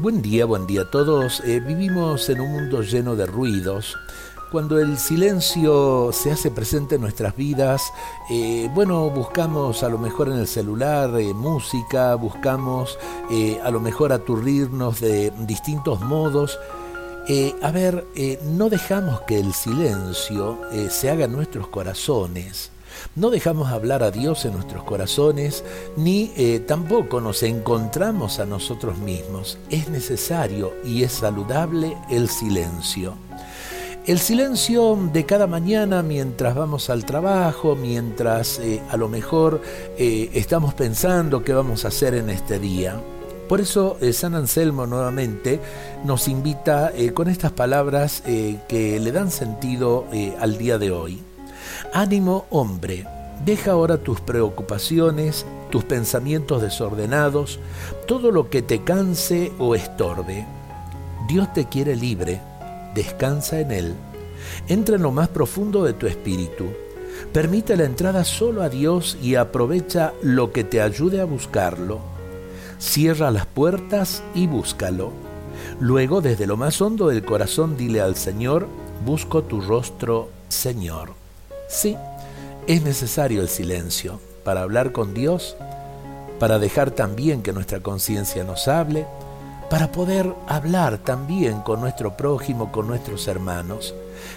Buen 0.00 0.22
día, 0.22 0.46
buen 0.46 0.66
día 0.66 0.80
a 0.80 0.90
todos. 0.90 1.42
Eh, 1.44 1.60
vivimos 1.60 2.30
en 2.30 2.40
un 2.40 2.52
mundo 2.52 2.80
lleno 2.80 3.16
de 3.16 3.26
ruidos. 3.26 3.98
Cuando 4.50 4.78
el 4.78 4.96
silencio 4.96 6.10
se 6.10 6.32
hace 6.32 6.50
presente 6.50 6.94
en 6.94 7.02
nuestras 7.02 7.36
vidas, 7.36 7.82
eh, 8.30 8.70
bueno, 8.74 9.10
buscamos 9.10 9.82
a 9.82 9.90
lo 9.90 9.98
mejor 9.98 10.28
en 10.28 10.38
el 10.38 10.46
celular 10.46 11.20
eh, 11.20 11.34
música, 11.34 12.14
buscamos 12.14 12.98
a 13.62 13.70
lo 13.70 13.78
mejor 13.78 14.14
aturrirnos 14.14 15.00
de 15.00 15.32
distintos 15.40 16.00
modos. 16.00 16.58
a 17.60 17.70
ver, 17.70 18.06
no 18.44 18.70
dejamos 18.70 19.20
que 19.26 19.38
el 19.38 19.52
silencio 19.52 20.58
se 20.88 21.10
haga 21.10 21.26
en 21.26 21.32
nuestros 21.32 21.68
corazones. 21.68 22.72
No 23.16 23.30
dejamos 23.30 23.70
hablar 23.70 24.02
a 24.02 24.10
Dios 24.10 24.44
en 24.44 24.52
nuestros 24.52 24.84
corazones, 24.84 25.64
ni 25.96 26.32
eh, 26.36 26.60
tampoco 26.60 27.20
nos 27.20 27.42
encontramos 27.42 28.38
a 28.38 28.46
nosotros 28.46 28.98
mismos. 28.98 29.58
Es 29.68 29.88
necesario 29.88 30.72
y 30.84 31.02
es 31.02 31.12
saludable 31.12 31.96
el 32.08 32.28
silencio. 32.28 33.14
El 34.06 34.18
silencio 34.18 34.98
de 35.12 35.26
cada 35.26 35.46
mañana 35.46 36.02
mientras 36.02 36.54
vamos 36.54 36.88
al 36.88 37.04
trabajo, 37.04 37.76
mientras 37.76 38.58
eh, 38.58 38.80
a 38.90 38.96
lo 38.96 39.08
mejor 39.08 39.60
eh, 39.98 40.30
estamos 40.34 40.74
pensando 40.74 41.44
qué 41.44 41.52
vamos 41.52 41.84
a 41.84 41.88
hacer 41.88 42.14
en 42.14 42.30
este 42.30 42.58
día. 42.58 43.00
Por 43.48 43.60
eso 43.60 43.98
San 44.12 44.36
Anselmo 44.36 44.86
nuevamente 44.86 45.58
nos 46.04 46.28
invita 46.28 46.92
con 47.14 47.28
estas 47.28 47.50
palabras 47.50 48.22
que 48.22 49.00
le 49.00 49.10
dan 49.10 49.32
sentido 49.32 50.06
al 50.38 50.56
día 50.56 50.78
de 50.78 50.92
hoy. 50.92 51.20
Ánimo 51.92 52.46
hombre, 52.50 53.04
deja 53.44 53.72
ahora 53.72 53.98
tus 53.98 54.20
preocupaciones, 54.20 55.44
tus 55.70 55.82
pensamientos 55.82 56.62
desordenados, 56.62 57.58
todo 58.06 58.30
lo 58.30 58.48
que 58.48 58.62
te 58.62 58.84
canse 58.84 59.50
o 59.58 59.74
estorbe. 59.74 60.46
Dios 61.26 61.52
te 61.52 61.66
quiere 61.66 61.96
libre, 61.96 62.40
descansa 62.94 63.58
en 63.58 63.72
Él. 63.72 63.94
Entra 64.68 64.96
en 64.96 65.02
lo 65.02 65.10
más 65.10 65.28
profundo 65.28 65.82
de 65.82 65.92
tu 65.92 66.06
espíritu. 66.06 66.66
Permite 67.32 67.76
la 67.76 67.86
entrada 67.86 68.24
solo 68.24 68.62
a 68.62 68.68
Dios 68.68 69.18
y 69.20 69.34
aprovecha 69.34 70.12
lo 70.22 70.52
que 70.52 70.62
te 70.62 70.80
ayude 70.80 71.20
a 71.20 71.24
buscarlo. 71.24 71.98
Cierra 72.78 73.32
las 73.32 73.46
puertas 73.46 74.22
y 74.32 74.46
búscalo. 74.46 75.10
Luego, 75.80 76.20
desde 76.20 76.46
lo 76.46 76.56
más 76.56 76.80
hondo 76.80 77.08
del 77.08 77.24
corazón, 77.24 77.76
dile 77.76 78.00
al 78.00 78.14
Señor, 78.14 78.68
busco 79.04 79.42
tu 79.42 79.60
rostro, 79.60 80.28
Señor. 80.48 81.19
Sí, 81.70 81.96
es 82.66 82.82
necesario 82.82 83.42
el 83.42 83.48
silencio 83.48 84.18
para 84.42 84.62
hablar 84.62 84.90
con 84.90 85.14
Dios, 85.14 85.56
para 86.40 86.58
dejar 86.58 86.90
también 86.90 87.42
que 87.42 87.52
nuestra 87.52 87.78
conciencia 87.78 88.42
nos 88.42 88.66
hable, 88.66 89.06
para 89.70 89.92
poder 89.92 90.34
hablar 90.48 90.98
también 90.98 91.60
con 91.60 91.80
nuestro 91.80 92.16
prójimo, 92.16 92.72
con 92.72 92.88
nuestros 92.88 93.28
hermanos. 93.28 93.94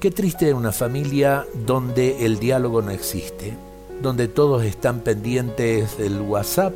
Qué 0.00 0.10
triste 0.10 0.52
una 0.52 0.70
familia 0.70 1.46
donde 1.66 2.26
el 2.26 2.38
diálogo 2.38 2.82
no 2.82 2.90
existe, 2.90 3.56
donde 4.02 4.28
todos 4.28 4.62
están 4.62 5.00
pendientes 5.00 5.96
del 5.96 6.20
WhatsApp 6.20 6.74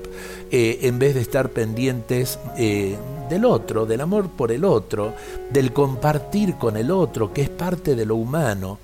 eh, 0.50 0.78
en 0.80 0.98
vez 0.98 1.14
de 1.14 1.20
estar 1.20 1.50
pendientes 1.50 2.38
eh, 2.56 2.96
del 3.28 3.44
otro, 3.44 3.84
del 3.84 4.00
amor 4.00 4.30
por 4.30 4.50
el 4.50 4.64
otro, 4.64 5.12
del 5.50 5.74
compartir 5.74 6.55
con 6.55 6.78
el 6.78 6.90
otro, 6.90 7.34
que 7.34 7.42
es 7.42 7.50
parte 7.50 7.94
de 7.94 8.06
lo 8.06 8.16
humano. 8.16 8.78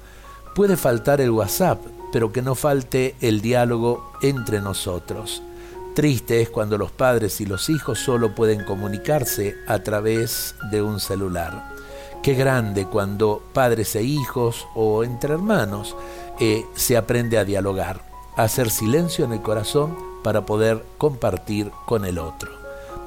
Puede 0.54 0.76
faltar 0.76 1.20
el 1.20 1.30
WhatsApp, 1.30 1.80
pero 2.12 2.30
que 2.30 2.40
no 2.40 2.54
falte 2.54 3.16
el 3.20 3.40
diálogo 3.40 4.12
entre 4.22 4.60
nosotros. 4.60 5.42
Triste 5.94 6.42
es 6.42 6.48
cuando 6.48 6.78
los 6.78 6.92
padres 6.92 7.40
y 7.40 7.46
los 7.46 7.68
hijos 7.68 7.98
solo 7.98 8.34
pueden 8.34 8.64
comunicarse 8.64 9.56
a 9.66 9.80
través 9.80 10.54
de 10.70 10.80
un 10.80 11.00
celular. 11.00 11.72
Qué 12.22 12.34
grande 12.34 12.86
cuando 12.86 13.42
padres 13.52 13.96
e 13.96 14.02
hijos 14.02 14.66
o 14.74 15.04
entre 15.04 15.34
hermanos 15.34 15.96
eh, 16.40 16.64
se 16.74 16.96
aprende 16.96 17.36
a 17.36 17.44
dialogar, 17.44 18.00
a 18.36 18.44
hacer 18.44 18.70
silencio 18.70 19.24
en 19.24 19.32
el 19.32 19.42
corazón 19.42 19.96
para 20.22 20.46
poder 20.46 20.84
compartir 20.98 21.70
con 21.84 22.04
el 22.04 22.18
otro. 22.18 22.50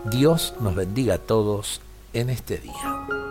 Dios 0.06 0.54
nos 0.60 0.76
bendiga 0.76 1.16
a 1.16 1.18
todos 1.18 1.82
en 2.14 2.30
este 2.30 2.58
día. 2.58 3.27